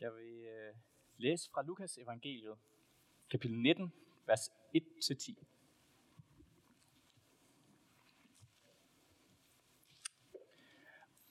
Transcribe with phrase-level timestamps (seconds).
[0.00, 0.74] Jeg vil øh,
[1.16, 2.58] læse fra Lukas evangeliet,
[3.30, 3.92] kapitel 19,
[4.26, 5.44] vers 1-10.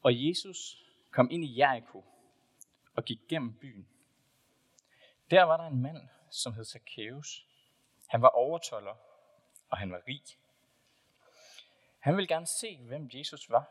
[0.02, 2.04] Og Jesus kom ind i Jericho
[2.96, 3.88] og gik gennem byen.
[5.32, 7.48] Der var der en mand, som hed Zacchaeus.
[8.08, 8.96] Han var overtoller,
[9.70, 10.24] og han var rig.
[12.00, 13.70] Han ville gerne se, hvem Jesus var,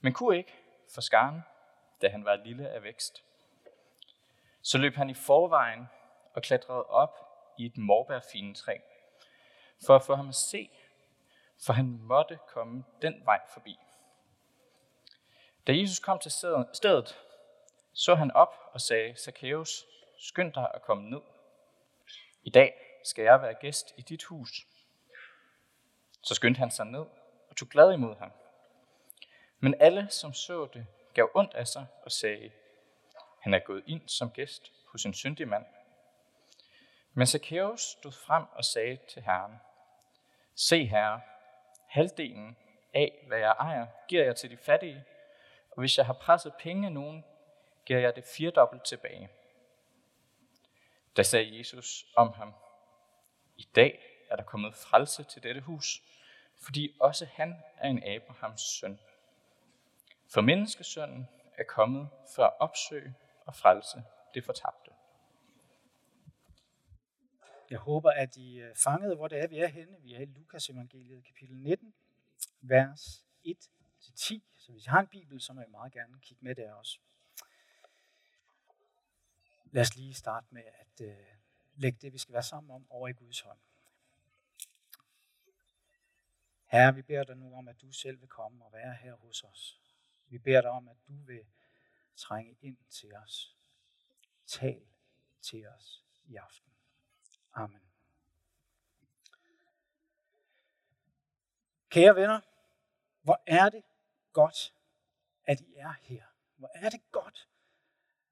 [0.00, 0.52] men kunne ikke
[0.94, 1.40] for skaren,
[2.02, 3.24] da han var lille af vækst.
[4.64, 5.88] Så løb han i forvejen
[6.34, 7.18] og klatrede op
[7.58, 8.78] i et morbærfine træ,
[9.86, 10.70] for at få ham at se,
[11.66, 13.78] for han måtte komme den vej forbi.
[15.66, 16.30] Da Jesus kom til
[16.72, 17.18] stedet,
[17.92, 19.86] så han op og sagde, Zacchaeus,
[20.18, 21.20] skynd dig at komme ned.
[22.42, 22.74] I dag
[23.04, 24.66] skal jeg være gæst i dit hus.
[26.22, 27.04] Så skyndte han sig ned
[27.50, 28.30] og tog glad imod ham.
[29.60, 32.50] Men alle, som så det, gav ondt af sig og sagde,
[33.44, 35.64] han er gået ind som gæst hos en syndig mand.
[37.12, 39.60] Men Zacchaeus stod frem og sagde til Herren,
[40.54, 41.20] Se herre,
[41.88, 42.56] halvdelen
[42.94, 45.04] af, hvad jeg ejer, giver jeg til de fattige,
[45.70, 47.24] og hvis jeg har presset penge af nogen,
[47.84, 49.28] giver jeg det firedobbelt tilbage.
[51.16, 52.54] Da sagde Jesus om ham,
[53.56, 56.02] I dag er der kommet frelse til dette hus,
[56.64, 59.00] fordi også han er en Abrahams søn.
[60.32, 64.90] For menneskesønnen er kommet for at opsøge og frelse det fortabte.
[67.70, 70.02] Jeg håber, at I øh, fangede, hvor det er, vi er henne.
[70.02, 71.94] Vi er i Lukas evangeliet, kapitel 19,
[72.60, 74.40] vers 1-10.
[74.56, 76.98] Så hvis I har en bibel, så må I meget gerne kigge med der også.
[79.64, 81.36] Lad os lige starte med at uh,
[81.74, 83.58] lægge det, vi skal være sammen om, over i Guds hånd.
[86.64, 89.42] Herre, vi beder dig nu om, at du selv vil komme og være her hos
[89.42, 89.80] os.
[90.26, 91.44] Vi beder dig om, at du vil
[92.16, 93.56] trænge ind til os.
[94.46, 94.86] Tal
[95.42, 96.72] til os i aften.
[97.52, 97.80] Amen.
[101.88, 102.40] Kære venner,
[103.22, 103.82] hvor er det
[104.32, 104.74] godt,
[105.44, 106.24] at I er her.
[106.56, 107.48] Hvor er det godt,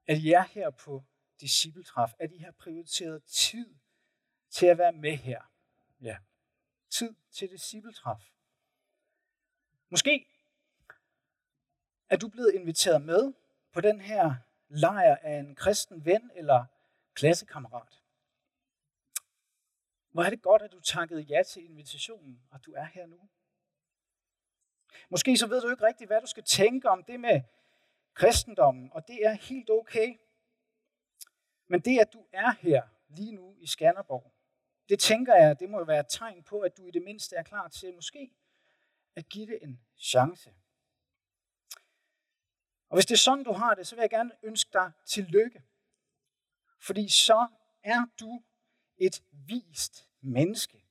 [0.06, 1.04] at I er her på
[1.40, 3.74] discipletræf, at I har prioriteret tid
[4.50, 5.42] til at være med her.
[6.00, 6.18] Ja,
[6.90, 8.20] tid til discipletræf.
[9.88, 10.26] Måske
[12.08, 13.32] er du blevet inviteret med
[13.72, 14.34] på den her
[14.68, 16.64] lejr af en kristen ven eller
[17.14, 18.02] klassekammerat.
[20.10, 23.28] Hvor er det godt, at du takkede ja til invitationen, og du er her nu.
[25.08, 27.40] Måske så ved du ikke rigtigt, hvad du skal tænke om det med
[28.14, 30.16] kristendommen, og det er helt okay.
[31.66, 34.32] Men det, at du er her lige nu i Skanderborg,
[34.88, 37.36] det tænker jeg, det må jo være et tegn på, at du i det mindste
[37.36, 38.32] er klar til måske
[39.16, 40.54] at give det en chance.
[42.92, 45.62] Og hvis det er sådan, du har det, så vil jeg gerne ønske dig tillykke.
[46.80, 47.46] Fordi så
[47.82, 48.42] er du
[48.96, 50.84] et vist menneske.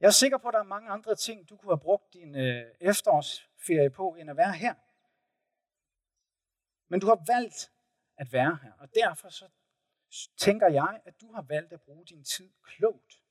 [0.00, 2.34] Jeg er sikker på, at der er mange andre ting, du kunne have brugt din
[2.34, 4.74] øh, efterårsferie på, end at være her.
[6.88, 7.72] Men du har valgt
[8.16, 9.48] at være her, og derfor så
[10.36, 13.22] tænker jeg, at du har valgt at bruge din tid klogt.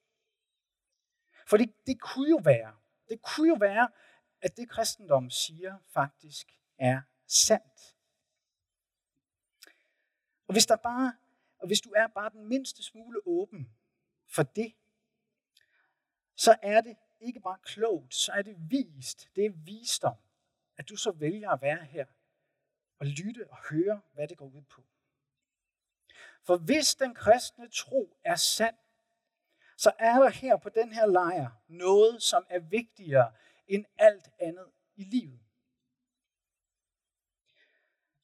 [1.47, 2.75] For det, det kunne jo være,
[3.09, 3.89] det kunne jo være,
[4.41, 7.95] at det kristendom siger faktisk er sandt.
[10.47, 11.13] Og hvis der bare,
[11.59, 13.71] og hvis du er bare den mindste smule åben
[14.27, 14.73] for det,
[16.35, 20.17] så er det ikke bare klogt, så er det vist, det er visdom,
[20.77, 22.05] at du så vælger at være her
[22.99, 24.83] og lytte og høre, hvad det går ud på.
[26.43, 28.75] For hvis den kristne tro er sand,
[29.77, 33.31] så er der her på den her lejr noget, som er vigtigere
[33.67, 35.39] end alt andet i livet.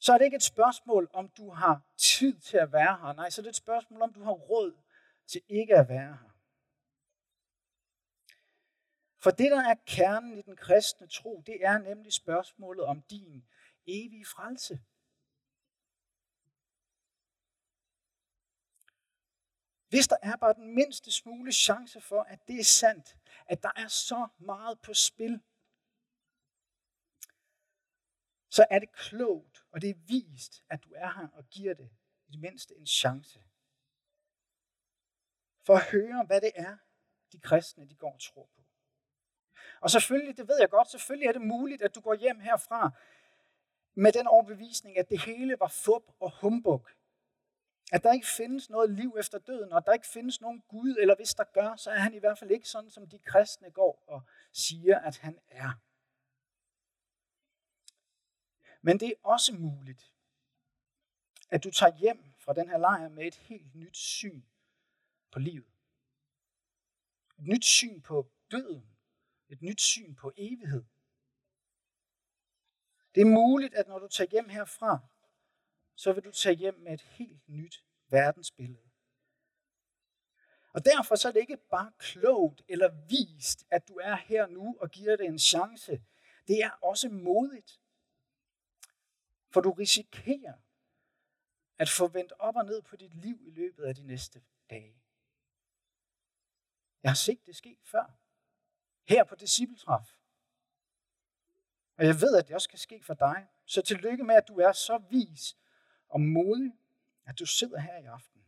[0.06, 3.14] Så er det ikke et spørgsmål, om du har tid til at være her.
[3.14, 4.78] Nej, så er det et spørgsmål, om du har råd
[5.28, 6.32] til ikke at være her.
[9.24, 13.48] For det, der er kernen i den kristne tro, det er nemlig spørgsmålet om din
[13.88, 14.80] evige frelse.
[19.90, 23.72] Hvis der er bare den mindste smule chance for, at det er sandt, at der
[23.76, 25.42] er så meget på spil,
[28.50, 31.90] så er det klogt, og det er vist, at du er her og giver det
[32.28, 33.40] i det mindste en chance.
[35.66, 36.78] For at høre, hvad det er,
[37.32, 38.62] de kristne de går og tror på.
[39.82, 42.92] Og selvfølgelig, det ved jeg godt, selvfølgelig er det muligt, at du går hjem herfra
[43.96, 46.88] med den overbevisning, at det hele var fup og humbug.
[47.92, 50.96] At der ikke findes noget liv efter døden, og at der ikke findes nogen Gud,
[51.00, 53.72] eller hvis der gør, så er han i hvert fald ikke sådan, som de kristne
[53.72, 54.22] går og
[54.54, 55.82] siger, at han er.
[58.86, 60.14] Men det er også muligt,
[61.50, 64.44] at du tager hjem fra den her lejr med et helt nyt syn
[65.32, 65.74] på livet.
[67.38, 68.98] Et nyt syn på døden.
[69.50, 70.84] Et nyt syn på evighed.
[73.16, 75.00] Det er muligt, at når du tager hjem herfra,
[75.96, 78.90] så vil du tage hjem med et helt nyt verdensbillede.
[80.74, 84.78] Og derfor så er det ikke bare klogt eller vist, at du er her nu
[84.82, 86.04] og giver det en chance.
[86.48, 87.80] Det er også modigt.
[89.56, 90.54] For du risikerer
[91.78, 95.04] at få vendt op og ned på dit liv i løbet af de næste dage.
[97.04, 98.20] Jeg har set det ske før.
[99.04, 100.18] Her på discipletræf.
[101.98, 103.48] Og jeg ved, at det også kan ske for dig.
[103.66, 105.58] Så tillykke med, at du er så vis
[106.08, 106.74] og modig,
[107.26, 108.46] at du sidder her i aften.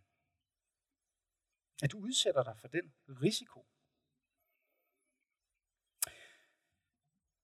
[1.84, 3.66] At du udsætter dig for den risiko.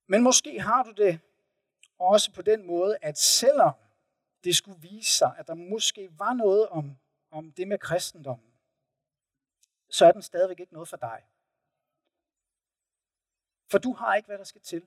[0.08, 1.22] Men måske har du det
[2.04, 3.74] også på den måde, at selvom
[4.44, 6.98] det skulle vise sig, at der måske var noget om,
[7.32, 8.54] om det med kristendommen,
[9.90, 11.24] så er den stadigvæk ikke noget for dig.
[13.72, 14.86] For du har ikke, hvad der skal til.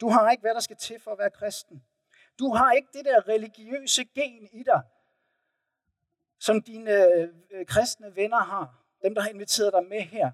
[0.00, 1.84] Du har ikke, hvad der skal til for at være kristen.
[2.38, 4.82] Du har ikke det der religiøse gen i dig,
[6.38, 8.84] som dine øh, øh kristne venner har.
[9.02, 10.30] Dem, der har inviteret dig med her.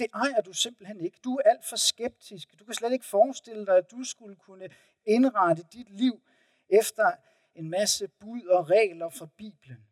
[0.00, 1.18] Det ejer du simpelthen ikke.
[1.24, 2.58] Du er alt for skeptisk.
[2.58, 4.68] Du kan slet ikke forestille dig, at du skulle kunne
[5.06, 6.22] indrette dit liv
[6.68, 7.12] efter
[7.54, 9.86] en masse bud og regler fra Bibelen.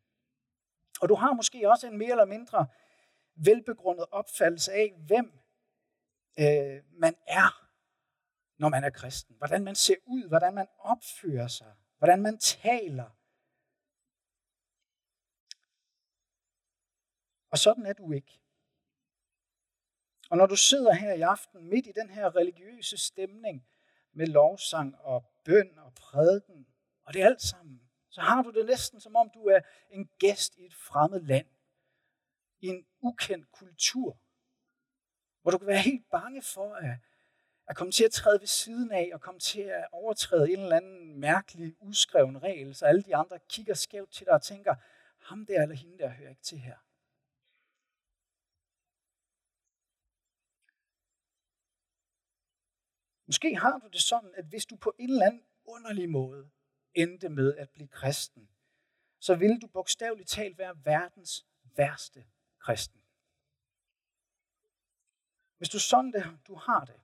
[1.01, 2.67] Og du har måske også en mere eller mindre
[3.35, 5.33] velbegrundet opfattelse af, hvem
[6.39, 7.71] øh, man er,
[8.59, 9.37] når man er kristen.
[9.37, 13.11] Hvordan man ser ud, hvordan man opfører sig, hvordan man taler.
[17.51, 18.41] Og sådan er du ikke.
[20.29, 23.67] Og når du sidder her i aften midt i den her religiøse stemning
[24.13, 26.67] med lovsang og bøn og prædiken,
[27.05, 27.81] og det alt sammen,
[28.11, 29.61] så har du det næsten som om du er
[29.91, 31.47] en gæst i et fremmed land,
[32.61, 34.19] i en ukendt kultur,
[35.43, 36.99] hvor du kan være helt bange for at,
[37.69, 40.77] at komme til at træde ved siden af og komme til at overtræde en eller
[40.77, 44.75] anden mærkelig, uskreven regel, så alle de andre kigger skævt til dig og tænker,
[45.19, 46.77] ham der eller hende der hører ikke til her.
[53.29, 56.51] Måske har du det sådan, at hvis du på en eller anden underlig måde
[56.95, 58.49] endte med at blive kristen,
[59.21, 61.47] så ville du bogstaveligt talt være verdens
[61.77, 62.27] værste
[62.59, 63.03] kristen.
[65.57, 67.01] Hvis du sådan det, du har det,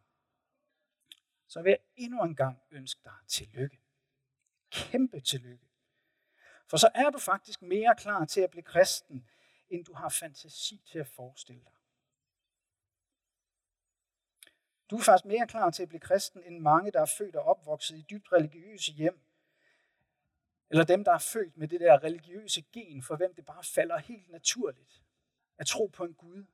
[1.47, 3.81] så vil jeg endnu en gang ønske dig tillykke.
[4.71, 5.67] Kæmpe tillykke.
[6.67, 9.29] For så er du faktisk mere klar til at blive kristen,
[9.69, 11.84] end du har fantasi til at forestille dig.
[14.91, 17.45] Du er faktisk mere klar til at blive kristen, end mange, der er født og
[17.45, 19.21] opvokset i dybt religiøse hjem.
[20.71, 23.99] Eller dem, der er født med det der religiøse gen, for hvem det bare falder
[23.99, 25.03] helt naturligt
[25.59, 26.45] at tro på en Gud.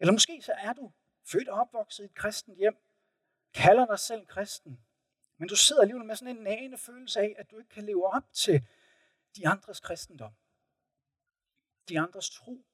[0.00, 0.92] Eller måske så er du
[1.24, 2.76] født og opvokset i et kristent hjem,
[3.54, 4.80] kalder dig selv kristen,
[5.36, 8.06] men du sidder alligevel med sådan en nagende følelse af, at du ikke kan leve
[8.06, 8.66] op til
[9.36, 10.34] de andres kristendom
[11.88, 12.66] de andres tro.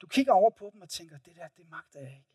[0.00, 2.28] Du kigger over på dem og tænker, det der, det magter jeg ikke.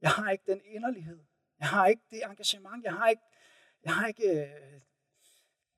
[0.00, 1.24] Jeg har ikke den inderlighed.
[1.58, 2.84] Jeg har ikke det engagement.
[2.84, 3.22] Jeg har ikke,
[3.82, 4.82] jeg har ikke øh,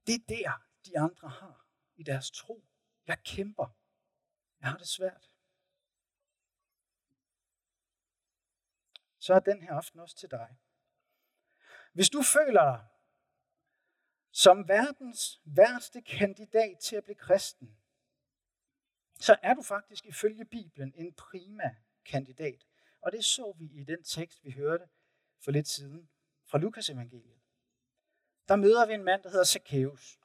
[0.06, 1.66] det der, de andre har
[1.96, 2.64] i deres tro.
[3.06, 3.76] Jeg kæmper.
[4.60, 5.30] Jeg har det svært.
[9.18, 10.58] Så er den her aften også til dig.
[11.92, 12.86] Hvis du føler dig
[14.30, 17.76] som verdens værste kandidat til at blive kristen,
[19.20, 22.66] så er du faktisk ifølge Bibelen en prima kandidat.
[23.00, 24.88] Og det så vi i den tekst, vi hørte
[25.44, 26.10] for lidt siden
[26.46, 27.40] fra Lukas evangeliet.
[28.48, 30.18] Der møder vi en mand, der hedder Zacchaeus.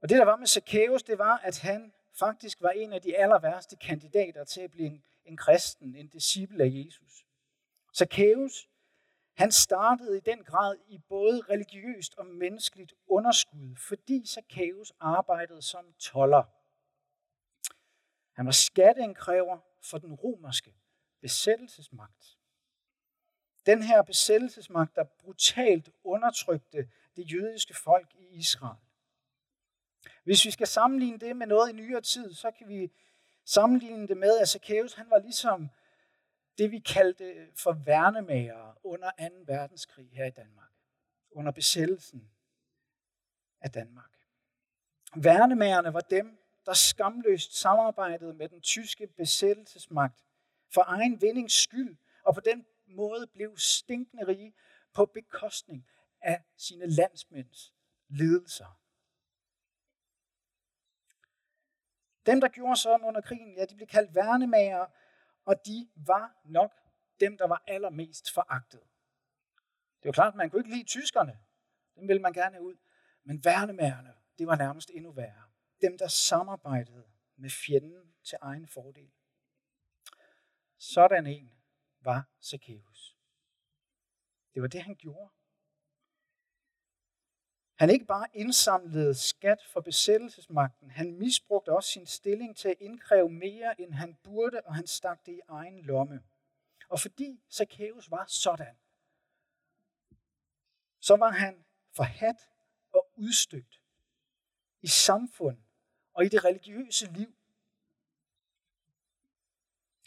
[0.00, 3.16] Og det, der var med Zacchaeus, det var, at han faktisk var en af de
[3.16, 7.26] aller værste kandidater til at blive en, en kristen, en disciple af Jesus.
[7.96, 8.68] Zacchaeus,
[9.34, 15.92] han startede i den grad i både religiøst og menneskeligt underskud, fordi Zacchaeus arbejdede som
[15.98, 16.42] toller.
[18.32, 20.74] Han var skatteindkræver for den romerske
[21.20, 22.38] besættelsesmagt.
[23.66, 28.78] Den her besættelsesmagt, der brutalt undertrykte det jødiske folk i Israel.
[30.24, 32.92] Hvis vi skal sammenligne det med noget i nyere tid, så kan vi
[33.44, 35.68] sammenligne det med, at Zacchaeus han var ligesom
[36.58, 39.24] det, vi kaldte for værnemager under 2.
[39.46, 40.70] verdenskrig her i Danmark.
[41.30, 42.30] Under besættelsen
[43.60, 44.10] af Danmark.
[45.16, 50.24] Værnemagerne var dem, der skamløst samarbejdede med den tyske besættelsesmagt
[50.74, 54.54] for egen vindings skyld, og på den måde blev stinkende rige
[54.92, 55.86] på bekostning
[56.20, 57.74] af sine landsmænds
[58.08, 58.80] lidelser.
[62.26, 64.86] Dem, der gjorde sådan under krigen, ja, de blev kaldt værnemager,
[65.44, 66.72] og de var nok
[67.20, 68.80] dem, der var allermest foragtet.
[70.02, 71.38] Det var klart, man kunne ikke lide tyskerne.
[71.96, 72.76] Dem ville man gerne ud.
[73.24, 75.50] Men værnemærerne, det var nærmest endnu værre.
[75.80, 77.04] Dem, der samarbejdede
[77.36, 79.12] med fjenden til egen fordel.
[80.78, 81.52] Sådan en
[82.00, 83.16] var Zacchaeus.
[84.54, 85.30] Det var det, han gjorde.
[87.74, 93.30] Han ikke bare indsamlede skat for besættelsesmagten, han misbrugte også sin stilling til at indkræve
[93.30, 96.22] mere, end han burde, og han stak det i egen lomme.
[96.88, 98.76] Og fordi Zacchaeus var sådan,
[101.00, 102.36] så var han forhat
[102.92, 103.80] og udstødt
[104.82, 105.58] i samfund
[106.12, 107.34] og i det religiøse liv.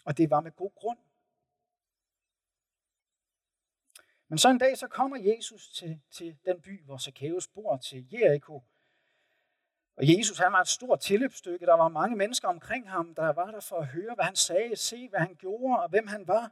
[0.05, 0.99] Og det var med god grund.
[4.29, 8.07] Men så en dag, så kommer Jesus til, til den by, hvor Zacchaeus bor, til
[8.11, 8.63] Jericho.
[9.97, 11.65] Og Jesus, han var et stort tilløbsstykke.
[11.65, 14.75] Der var mange mennesker omkring ham, der var der for at høre, hvad han sagde,
[14.75, 16.51] se, hvad han gjorde, og hvem han var.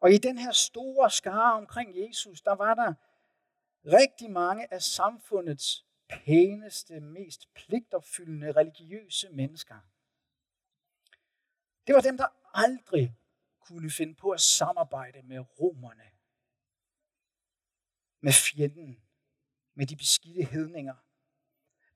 [0.00, 2.94] Og i den her store skare omkring Jesus, der var der
[3.84, 9.78] rigtig mange af samfundets pæneste, mest pligtopfyldende religiøse mennesker.
[11.86, 13.16] Det var dem, der aldrig
[13.70, 16.10] kunne finde på at samarbejde med romerne,
[18.20, 19.02] med fjenden,
[19.74, 20.94] med de beskidte hedninger.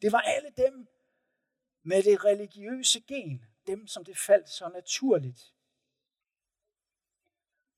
[0.02, 0.88] Det var alle dem
[1.82, 5.54] med det religiøse gen, dem som det faldt så naturligt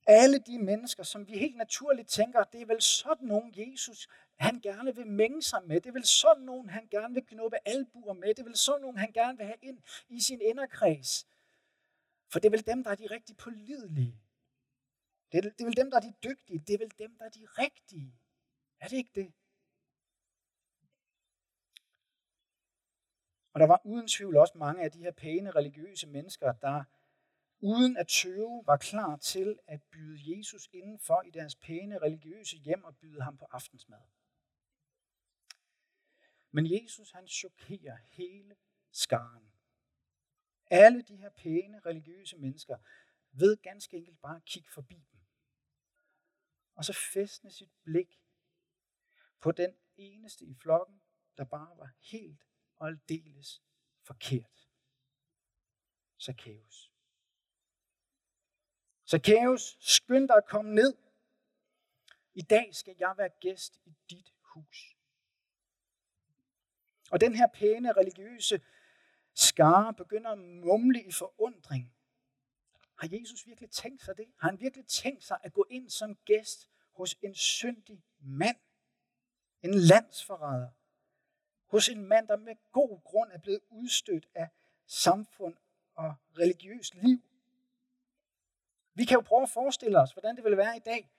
[0.07, 4.61] alle de mennesker, som vi helt naturligt tænker, det er vel sådan nogen Jesus, han
[4.61, 5.81] gerne vil mænge sig med.
[5.81, 8.29] Det er vel sådan nogen, han gerne vil knuppe albuer med.
[8.29, 11.27] Det er vel sådan nogen, han gerne vil have ind i sin inderkreds.
[12.29, 14.21] For det er vel dem, der er de rigtig pålidelige.
[15.33, 16.59] Det er, det er vel dem, der er de dygtige.
[16.59, 18.19] Det er vel dem, der er de rigtige.
[18.81, 19.33] Er det ikke det?
[23.53, 26.85] Og der var uden tvivl også mange af de her pæne religiøse mennesker, der
[27.61, 32.85] uden at tøve var klar til at byde Jesus indenfor i deres pæne religiøse hjem
[32.85, 34.03] og byde ham på aftensmad.
[36.51, 38.57] Men Jesus han chokerer hele
[38.93, 39.56] skaren.
[40.71, 42.77] Alle de her pæne religiøse mennesker
[43.31, 45.21] ved ganske enkelt bare at kigge forbi dem.
[46.75, 48.21] Og så festne sit blik
[49.41, 51.03] på den eneste i flokken,
[51.37, 52.45] der bare var helt
[52.77, 53.63] og aldeles
[54.03, 54.69] forkert.
[56.21, 56.93] Zacchaeus.
[59.07, 60.97] Zacchaeus, skynd dig at komme ned.
[62.35, 64.97] I dag skal jeg være gæst i dit hus.
[67.11, 68.61] Og den her pæne religiøse
[69.37, 71.93] skare begynder at mumle i forundring.
[72.99, 74.27] Har Jesus virkelig tænkt sig det?
[74.39, 78.57] Har han virkelig tænkt sig at gå ind som gæst hos en syndig mand?
[79.63, 80.69] En landsforræder?
[81.67, 84.49] Hos en mand, der med god grund er blevet udstødt af
[84.87, 85.57] samfund
[85.95, 87.23] og religiøst liv?
[88.95, 91.11] Vi kan jo prøve at forestille os, hvordan det ville være i dag,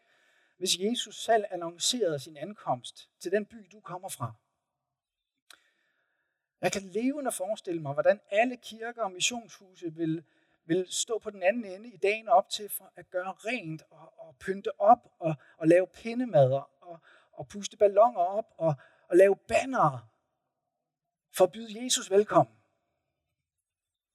[0.57, 4.33] hvis Jesus selv annoncerede sin ankomst til den by, du kommer fra.
[6.61, 10.23] Jeg kan levende forestille mig, hvordan alle kirker og missionshuse vil,
[10.65, 14.13] vil stå på den anden ende i dagen op til for at gøre rent og,
[14.17, 16.99] og pynte op og, og lave pindemader og,
[17.31, 18.75] og puste ballonger op og,
[19.07, 20.01] og lave bannere
[21.31, 22.55] for at byde Jesus velkommen.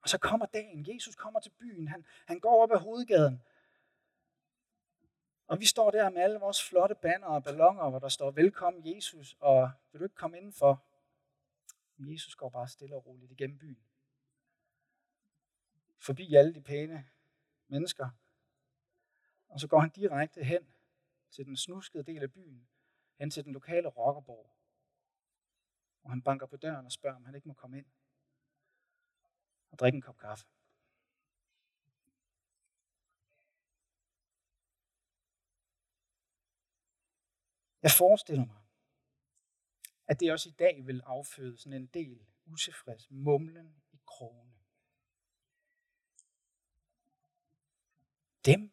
[0.03, 0.95] Og så kommer dagen.
[0.95, 1.89] Jesus kommer til byen.
[1.89, 3.43] Han, han går op ad hovedgaden.
[5.47, 8.97] Og vi står der med alle vores flotte banner og ballonger, hvor der står, velkommen
[8.97, 10.83] Jesus, og vil du ikke komme indenfor?
[12.11, 13.87] Jesus går bare stille og roligt igennem byen.
[15.99, 17.11] Forbi alle de pæne
[17.69, 18.11] mennesker.
[19.49, 20.75] Og så går han direkte hen
[21.31, 22.69] til den snuskede del af byen,
[23.19, 24.57] hen til den lokale rockerborg.
[26.03, 27.87] Og han banker på døren og spørger, om han ikke må komme ind
[29.71, 30.47] og drikke en kop kaffe.
[37.83, 38.62] Jeg forestiller mig,
[40.13, 44.59] at det også i dag vil afføde sådan en del utilfreds mumlen i krogene.
[48.45, 48.73] Dem,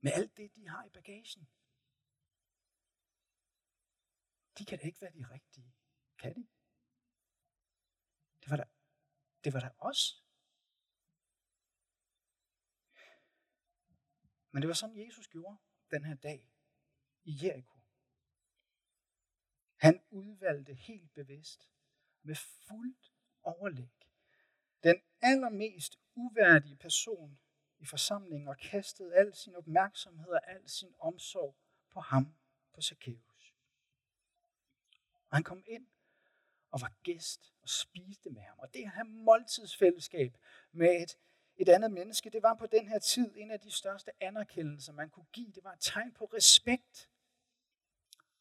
[0.00, 1.48] med alt det, de har i bagagen,
[4.58, 5.74] de kan da ikke være de rigtige.
[6.18, 6.48] Kan de?
[8.42, 8.64] Det var da,
[9.44, 10.24] det var da os.
[14.50, 15.58] Men det var sådan, Jesus gjorde
[15.90, 16.50] den her dag
[17.24, 17.81] i Jericho.
[19.82, 21.68] Han udvalgte helt bevidst
[22.22, 23.12] med fuldt
[23.42, 24.08] overlæg.
[24.82, 27.38] Den allermest uværdige person
[27.78, 31.56] i forsamlingen og kastede al sin opmærksomhed og al sin omsorg
[31.90, 32.34] på ham,
[32.74, 33.54] på Zacchaeus.
[35.28, 35.86] Og han kom ind
[36.70, 38.58] og var gæst og spiste med ham.
[38.58, 40.36] Og det her måltidsfællesskab
[40.72, 41.18] med et,
[41.56, 45.10] et andet menneske, det var på den her tid en af de største anerkendelser, man
[45.10, 45.52] kunne give.
[45.52, 47.08] Det var et tegn på respekt.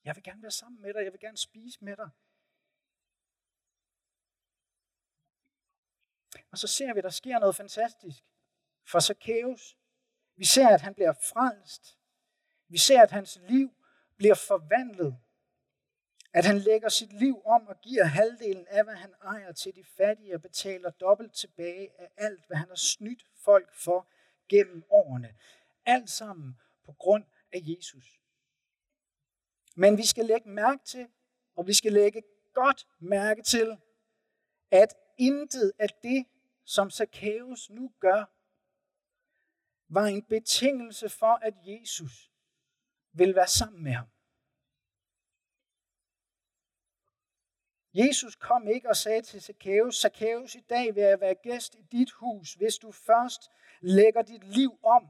[0.05, 2.09] Jeg vil gerne være sammen med dig, jeg vil gerne spise med dig.
[6.51, 8.23] Og så ser vi, at der sker noget fantastisk
[8.85, 9.77] for Zacchaeus.
[10.35, 11.97] Vi ser, at han bliver frelst.
[12.67, 13.69] Vi ser, at hans liv
[14.17, 15.17] bliver forvandlet.
[16.33, 19.83] At han lægger sit liv om og giver halvdelen af, hvad han ejer til de
[19.83, 24.07] fattige og betaler dobbelt tilbage af alt, hvad han har snydt folk for
[24.49, 25.35] gennem årene.
[25.85, 28.20] Alt sammen på grund af Jesus.
[29.75, 31.07] Men vi skal lægge mærke til,
[31.55, 32.23] og vi skal lægge
[32.53, 33.77] godt mærke til,
[34.71, 36.25] at intet af det,
[36.65, 38.25] som Zacchaeus nu gør,
[39.93, 42.31] var en betingelse for, at Jesus
[43.13, 44.07] vil være sammen med ham.
[47.93, 51.81] Jesus kom ikke og sagde til Zacchaeus, Zacchaeus, i dag vil jeg være gæst i
[51.91, 53.41] dit hus, hvis du først
[53.81, 55.07] lægger dit liv om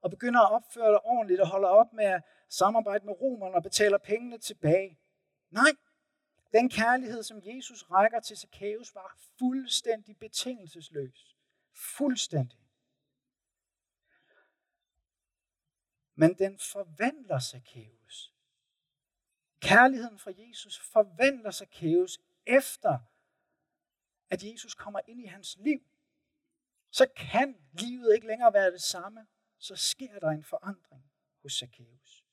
[0.00, 3.62] og begynder at opføre dig ordentligt og holder op med at samarbejde med romerne og
[3.62, 4.98] betaler pengene tilbage.
[5.50, 5.70] Nej,
[6.52, 11.36] den kærlighed, som Jesus rækker til Zacchaeus, var fuldstændig betingelsesløs.
[11.74, 12.58] Fuldstændig.
[16.14, 18.34] Men den forvandler Zacchaeus.
[19.60, 22.98] Kærligheden fra Jesus forvandler Zacchaeus efter,
[24.30, 25.80] at Jesus kommer ind i hans liv.
[26.90, 29.26] Så kan livet ikke længere være det samme.
[29.58, 31.12] Så sker der en forandring
[31.42, 32.25] hos Zacchaeus.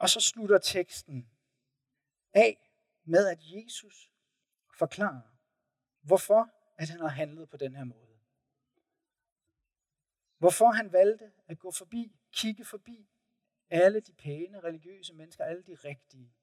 [0.00, 1.30] Og så slutter teksten
[2.32, 2.70] af
[3.04, 4.12] med, at Jesus
[4.78, 5.36] forklarer,
[6.00, 8.20] hvorfor at han har handlet på den her måde.
[10.38, 13.08] Hvorfor han valgte at gå forbi, kigge forbi
[13.70, 16.34] alle de pæne, religiøse mennesker, alle de rigtige,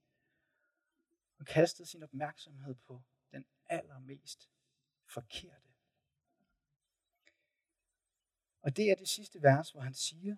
[1.39, 4.49] og kastede sin opmærksomhed på den allermest
[5.05, 5.69] forkerte.
[8.61, 10.37] Og det er det sidste vers, hvor han siger,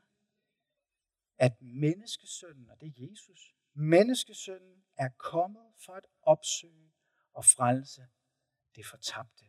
[1.39, 6.91] at menneskesønnen, og det er Jesus, menneskesønnen er kommet for at opsøge
[7.33, 8.07] og frelse
[8.75, 9.45] det fortabte.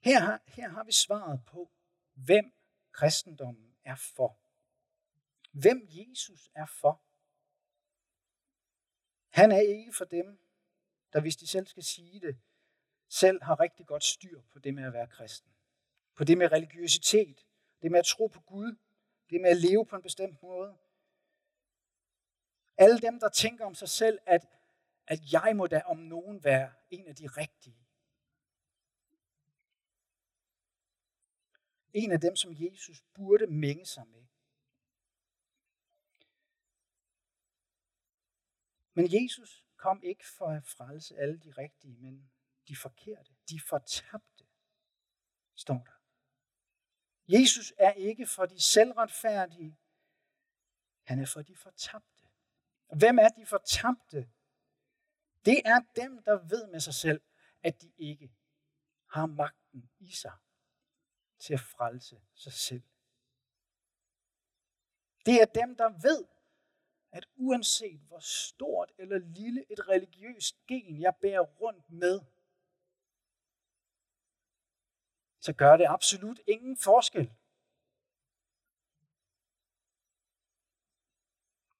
[0.00, 1.70] Her har, her har vi svaret på,
[2.14, 2.52] hvem
[2.92, 4.38] kristendommen er for.
[5.52, 7.02] Hvem Jesus er for.
[9.28, 10.38] Han er ikke for dem,
[11.12, 12.40] der hvis de selv skal sige det,
[13.08, 15.50] selv har rigtig godt styr på det med at være kristen.
[16.14, 17.46] På det med religiøsitet,
[17.82, 18.76] det med at tro på Gud,
[19.30, 20.78] det med at leve på en bestemt måde.
[22.76, 24.46] Alle dem, der tænker om sig selv, at,
[25.06, 27.86] at jeg må da om nogen være en af de rigtige.
[31.92, 34.24] En af dem, som Jesus burde mænge sig med.
[38.94, 42.30] Men Jesus kom ikke for at frelse alle de rigtige, men
[42.68, 44.46] de forkerte, de fortabte,
[45.54, 45.94] står der.
[47.28, 49.78] Jesus er ikke for de selvretfærdige,
[51.02, 52.24] han er for de fortabte.
[52.96, 54.30] Hvem er de fortabte?
[55.44, 57.22] Det er dem, der ved med sig selv,
[57.62, 58.32] at de ikke
[59.06, 60.38] har magten i sig
[61.38, 62.82] til at frelse sig selv.
[65.26, 66.24] Det er dem, der ved,
[67.12, 72.20] at uanset hvor stort eller lille et religiøst gen jeg bærer rundt med,
[75.44, 77.32] så gør det absolut ingen forskel.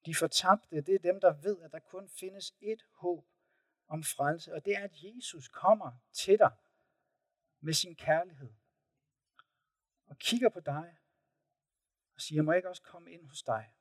[0.07, 3.27] De fortabte, det er dem, der ved, at der kun findes et håb
[3.89, 6.51] om frelse, og det er, at Jesus kommer til dig
[7.61, 8.53] med sin kærlighed
[10.07, 10.99] og kigger på dig
[12.15, 13.75] og siger, må jeg ikke også komme ind hos dig?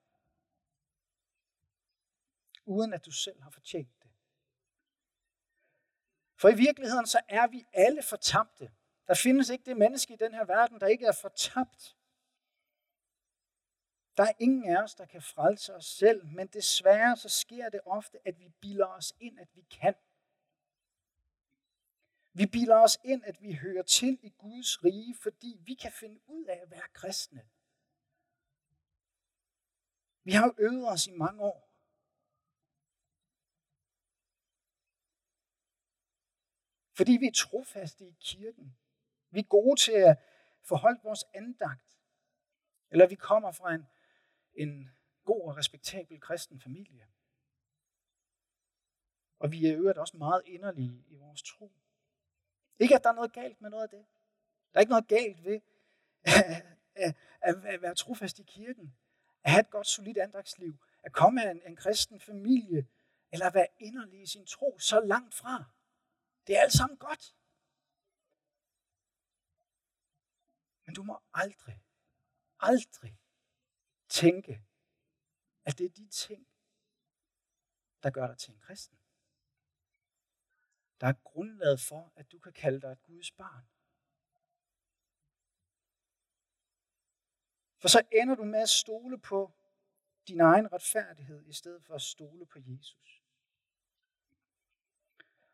[2.65, 4.11] Uden at du selv har fortjent det.
[6.35, 8.71] For i virkeligheden så er vi alle fortabte.
[9.07, 11.97] Der findes ikke det menneske i den her verden, der ikke er fortabt.
[14.17, 17.81] Der er ingen af os, der kan frelse os selv, men desværre så sker det
[17.85, 19.95] ofte, at vi bilder os ind, at vi kan.
[22.33, 26.19] Vi bilder os ind, at vi hører til i Guds rige, fordi vi kan finde
[26.27, 27.49] ud af at være kristne.
[30.23, 31.69] Vi har jo øvet os i mange år.
[36.97, 38.77] Fordi vi er trofaste i kirken.
[39.33, 40.17] Vi er gode til at
[40.63, 41.99] forholde vores andagt.
[42.91, 43.87] Eller vi kommer fra en,
[44.53, 44.89] en
[45.25, 47.07] god og respektabel kristen familie.
[49.39, 51.71] Og vi er øvrigt også meget inderlige i vores tro.
[52.79, 54.05] Ikke at der er noget galt med noget af det.
[54.73, 55.61] Der er ikke noget galt ved
[56.23, 56.65] at,
[56.95, 58.95] at, at, at være trofast i kirken.
[59.43, 60.77] At have et godt, solidt andagsliv.
[61.03, 62.87] At komme af en, en kristen familie.
[63.31, 65.63] Eller at være inderlig i sin tro så langt fra.
[66.47, 67.35] Det er alt sammen godt.
[70.93, 71.83] Men du må aldrig,
[72.59, 73.17] aldrig
[74.09, 74.65] tænke,
[75.65, 76.47] at det er de ting,
[78.03, 78.97] der gør dig til en kristen.
[81.01, 83.65] Der er grundlaget for, at du kan kalde dig et Guds barn.
[87.81, 89.51] For så ender du med at stole på
[90.27, 93.22] din egen retfærdighed, i stedet for at stole på Jesus.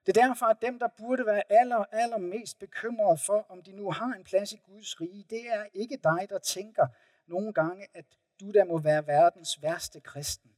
[0.09, 3.71] Det er derfor, at dem, der burde være aller, aller mest bekymrede for, om de
[3.71, 6.87] nu har en plads i Guds rige, det er ikke dig, der tænker
[7.27, 8.05] nogle gange, at
[8.39, 10.51] du der må være verdens værste kristen.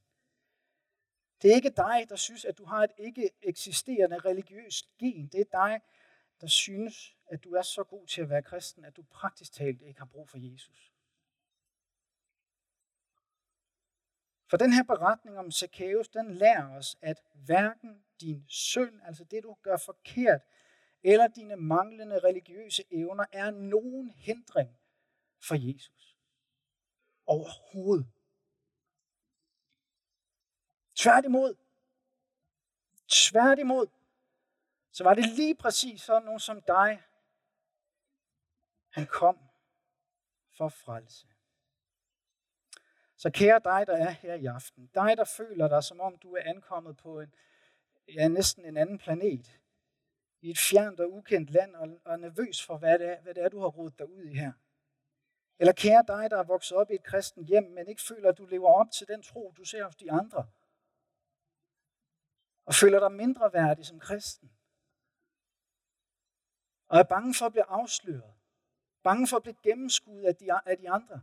[1.42, 5.26] Det er ikke dig, der synes, at du har et ikke eksisterende religiøst gen.
[5.26, 5.80] Det er dig,
[6.40, 9.82] der synes, at du er så god til at være kristen, at du praktisk talt
[9.82, 10.91] ikke har brug for Jesus.
[14.52, 19.42] For den her beretning om Zacchaeus, den lærer os, at hverken din synd, altså det
[19.42, 20.40] du gør forkert,
[21.02, 24.78] eller dine manglende religiøse evner, er nogen hindring
[25.42, 26.16] for Jesus.
[27.26, 28.06] Overhovedet.
[30.94, 31.54] Tværtimod.
[33.08, 33.86] Tværtimod.
[34.90, 37.02] Så var det lige præcis sådan nogen som dig,
[38.90, 39.38] han kom
[40.56, 41.31] for frelse.
[43.22, 46.34] Så kære dig, der er her i aften, dig, der føler dig, som om du
[46.34, 47.34] er ankommet på en,
[48.08, 49.60] ja, næsten en anden planet,
[50.40, 53.42] i et fjernt og ukendt land, og, og nervøs for, hvad det, er, hvad det
[53.44, 54.52] er, du har rodet dig ud i her.
[55.58, 58.38] Eller kære dig, der er vokset op i et kristen hjem, men ikke føler, at
[58.38, 60.46] du lever op til den tro, du ser hos de andre.
[62.64, 64.52] Og føler dig mindre værdig som kristen.
[66.88, 68.34] Og er bange for at blive afsløret.
[69.02, 71.20] Bange for at blive gennemskuet af de, af de andre.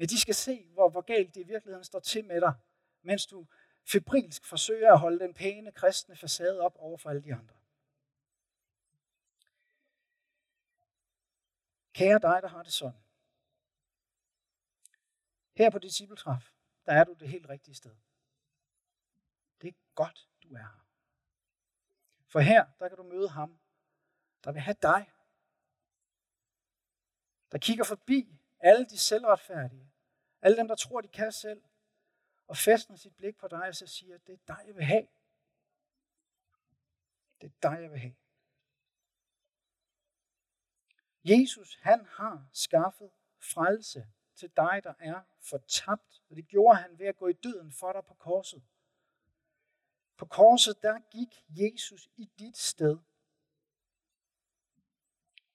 [0.00, 2.54] Ja, de skal se, hvor, hvor galt det i virkeligheden står til med dig,
[3.02, 3.46] mens du
[3.84, 7.56] febrilsk forsøger at holde den pæne kristne facade op over for alle de andre.
[11.92, 13.00] Kære dig, der har det sådan.
[15.54, 16.52] Her på discipletræf,
[16.86, 17.96] der er du det helt rigtige sted.
[19.60, 20.86] Det er godt, du er her.
[22.26, 23.60] For her, der kan du møde ham,
[24.44, 25.12] der vil have dig.
[27.52, 29.92] Der kigger forbi alle de selvretfærdige.
[30.42, 31.62] Alle dem, der tror, de kan selv.
[32.46, 35.08] Og fæstner sit blik på dig og så siger, det er dig, jeg vil have.
[37.40, 38.16] Det er dig, jeg vil have.
[41.24, 46.22] Jesus, han har skaffet frelse til dig, der er fortabt.
[46.30, 48.62] Og det gjorde han ved at gå i døden for dig på korset.
[50.16, 52.98] På korset, der gik Jesus i dit sted.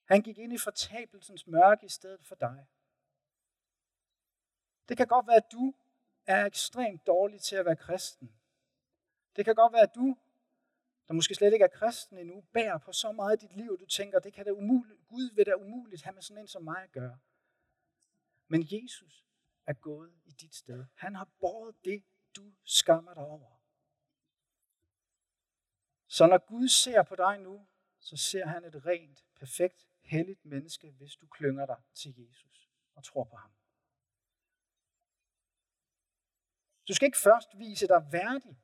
[0.06, 2.68] Han gik ind i fortabelsens mørke i stedet for dig.
[4.90, 5.74] Det kan godt være, at du
[6.26, 8.36] er ekstremt dårlig til at være kristen.
[9.36, 10.18] Det kan godt være, at du,
[11.08, 13.80] der måske slet ikke er kristen endnu, bærer på så meget i dit liv, at
[13.80, 16.64] du tænker, det kan det umuligt, Gud vil da umuligt have med sådan en som
[16.64, 17.20] mig at gøre.
[18.48, 19.26] Men Jesus
[19.66, 20.86] er gået i dit sted.
[20.96, 22.04] Han har båret det,
[22.36, 23.62] du skammer dig over.
[26.08, 27.68] Så når Gud ser på dig nu,
[28.00, 33.04] så ser han et rent, perfekt, helligt menneske, hvis du klynger dig til Jesus og
[33.04, 33.52] tror på ham.
[36.88, 38.58] Du skal ikke først vise dig værdig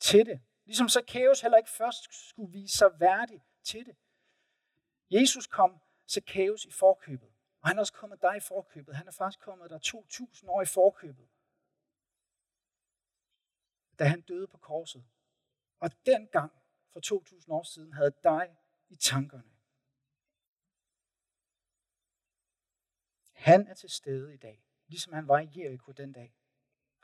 [0.00, 0.42] til det.
[0.64, 3.96] Ligesom Zacchaeus heller ikke først skulle vise sig værdig til det.
[5.10, 7.34] Jesus kom Zacchaeus i forkøbet.
[7.60, 8.96] Og han er også kommet dig i forkøbet.
[8.96, 11.28] Han er faktisk kommet der 2000 år i forkøbet.
[13.98, 15.04] Da han døde på korset.
[15.80, 16.52] Og dengang
[16.92, 18.56] for 2000 år siden havde dig
[18.88, 19.50] i tankerne.
[23.32, 26.34] Han er til stede i dag, ligesom han var i Jericho den dag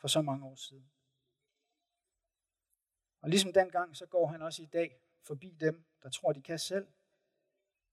[0.00, 0.90] for så mange år siden.
[3.20, 6.58] Og ligesom dengang, så går han også i dag forbi dem, der tror, de kan
[6.58, 6.92] selv,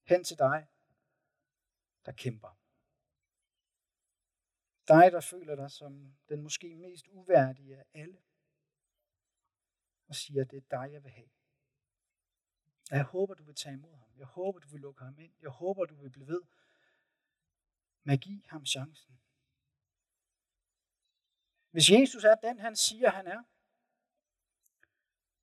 [0.03, 0.67] hen til dig,
[2.05, 2.59] der kæmper.
[4.87, 8.21] Dig, der føler dig som den måske mest uværdige af alle,
[10.07, 11.29] og siger, det er dig, jeg vil have.
[12.91, 14.11] Og jeg håber, du vil tage imod ham.
[14.17, 15.33] Jeg håber, du vil lukke ham ind.
[15.41, 16.41] Jeg håber, du vil blive ved
[18.03, 19.19] med at give ham chancen.
[21.71, 23.43] Hvis Jesus er den, han siger, han er,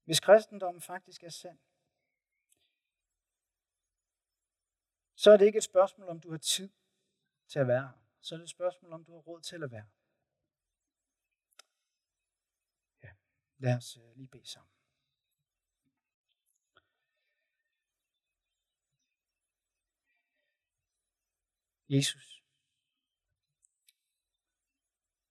[0.05, 1.59] hvis kristendommen faktisk er sand,
[5.15, 6.71] så er det ikke et spørgsmål, om du har tid
[7.49, 8.05] til at være her.
[8.21, 9.87] så er det et spørgsmål, om du har råd til at være.
[13.03, 13.15] Ja,
[13.59, 14.75] lad os øh, lige bede sammen.
[21.89, 22.45] Jesus,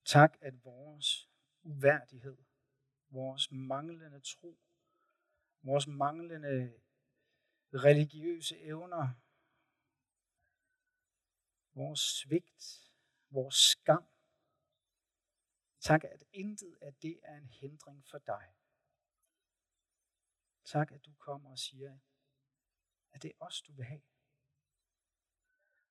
[0.05, 0.82] tak at vores
[1.61, 2.37] uværdighed,
[3.09, 4.59] vores manglende tro,
[5.61, 6.81] vores manglende
[7.73, 9.07] religiøse evner,
[11.73, 12.91] vores svigt,
[13.29, 14.07] vores skam.
[15.79, 18.55] Tak, at intet af det er en hindring for dig.
[20.63, 21.99] Tak, at du kommer og siger,
[23.11, 24.01] at det er os, du vil have.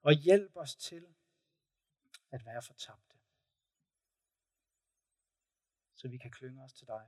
[0.03, 1.15] Og hjælp os til
[2.31, 3.12] at være fortabt
[6.03, 7.05] så vi kan klynge os til dig.